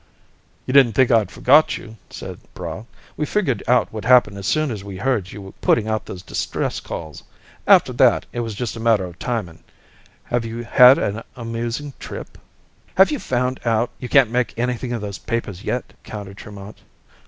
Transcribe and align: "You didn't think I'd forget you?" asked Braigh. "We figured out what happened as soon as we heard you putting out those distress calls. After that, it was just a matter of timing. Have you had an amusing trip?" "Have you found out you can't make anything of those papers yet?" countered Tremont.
"You 0.65 0.73
didn't 0.73 0.93
think 0.93 1.11
I'd 1.11 1.29
forget 1.29 1.77
you?" 1.77 1.97
asked 2.09 2.51
Braigh. 2.55 2.87
"We 3.15 3.27
figured 3.27 3.61
out 3.67 3.93
what 3.93 4.03
happened 4.03 4.35
as 4.39 4.47
soon 4.47 4.71
as 4.71 4.83
we 4.83 4.97
heard 4.97 5.31
you 5.31 5.53
putting 5.61 5.87
out 5.87 6.07
those 6.07 6.23
distress 6.23 6.79
calls. 6.79 7.21
After 7.67 7.93
that, 7.93 8.25
it 8.33 8.39
was 8.39 8.55
just 8.55 8.75
a 8.75 8.79
matter 8.79 9.05
of 9.05 9.19
timing. 9.19 9.63
Have 10.23 10.43
you 10.43 10.63
had 10.63 10.97
an 10.97 11.21
amusing 11.35 11.93
trip?" 11.99 12.39
"Have 12.95 13.11
you 13.11 13.19
found 13.19 13.59
out 13.63 13.91
you 13.99 14.09
can't 14.09 14.31
make 14.31 14.57
anything 14.57 14.91
of 14.91 15.01
those 15.01 15.19
papers 15.19 15.63
yet?" 15.63 15.93
countered 16.03 16.37
Tremont. 16.37 16.77